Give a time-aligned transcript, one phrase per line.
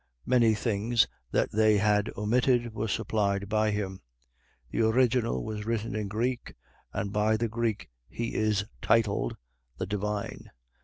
[0.25, 4.01] Many things that they had omitted were supplied by him.
[4.71, 6.55] The original was written in Greek;
[6.91, 9.37] and by the Greeks he is titled:
[9.77, 10.49] The Divine.